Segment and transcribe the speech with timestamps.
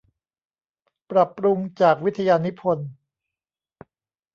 [1.11, 2.89] ปรับปรุงจากวิทยานิพนธ์